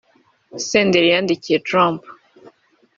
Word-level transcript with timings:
Senderi 0.67 1.07
yandikiye 1.13 1.57
Trump 1.67 2.01